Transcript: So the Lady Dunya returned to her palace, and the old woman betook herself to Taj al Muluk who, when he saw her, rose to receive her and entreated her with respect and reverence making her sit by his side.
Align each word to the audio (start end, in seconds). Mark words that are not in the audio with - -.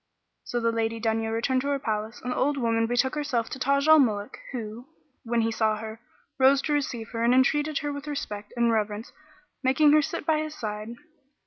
So 0.45 0.59
the 0.59 0.71
Lady 0.71 0.99
Dunya 0.99 1.31
returned 1.31 1.61
to 1.61 1.67
her 1.67 1.77
palace, 1.77 2.21
and 2.23 2.31
the 2.31 2.35
old 2.35 2.57
woman 2.57 2.87
betook 2.87 3.13
herself 3.13 3.51
to 3.51 3.59
Taj 3.59 3.87
al 3.87 3.99
Muluk 3.99 4.39
who, 4.51 4.87
when 5.23 5.41
he 5.41 5.51
saw 5.51 5.77
her, 5.77 5.99
rose 6.39 6.59
to 6.63 6.73
receive 6.73 7.09
her 7.09 7.23
and 7.23 7.35
entreated 7.35 7.77
her 7.85 7.93
with 7.93 8.07
respect 8.07 8.51
and 8.57 8.71
reverence 8.71 9.11
making 9.61 9.91
her 9.91 10.01
sit 10.01 10.25
by 10.25 10.39
his 10.39 10.55
side. 10.55 10.95